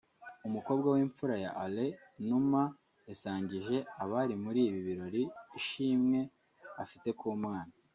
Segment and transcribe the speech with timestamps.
[0.47, 1.97] umukobwa w’imfura ya Alain
[2.27, 2.63] Numa
[3.09, 5.23] yasangije abari muri ibi birori
[5.59, 6.19] ishimwe
[6.83, 7.73] afite ku Mana